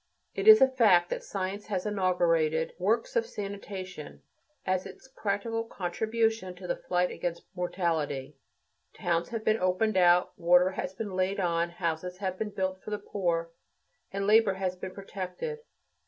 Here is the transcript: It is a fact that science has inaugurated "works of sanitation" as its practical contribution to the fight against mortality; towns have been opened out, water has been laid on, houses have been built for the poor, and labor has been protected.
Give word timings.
It 0.33 0.47
is 0.47 0.61
a 0.61 0.67
fact 0.67 1.11
that 1.11 1.23
science 1.23 1.67
has 1.67 1.85
inaugurated 1.85 2.73
"works 2.79 3.15
of 3.15 3.23
sanitation" 3.23 4.23
as 4.65 4.87
its 4.87 5.07
practical 5.15 5.63
contribution 5.63 6.55
to 6.55 6.65
the 6.65 6.75
fight 6.75 7.11
against 7.11 7.45
mortality; 7.53 8.35
towns 8.95 9.29
have 9.29 9.43
been 9.45 9.59
opened 9.59 9.97
out, 9.97 10.33
water 10.39 10.71
has 10.71 10.95
been 10.95 11.13
laid 11.15 11.39
on, 11.39 11.69
houses 11.69 12.17
have 12.17 12.39
been 12.39 12.49
built 12.49 12.81
for 12.81 12.89
the 12.89 12.97
poor, 12.97 13.51
and 14.11 14.25
labor 14.25 14.53
has 14.55 14.75
been 14.75 14.89
protected. 14.89 15.59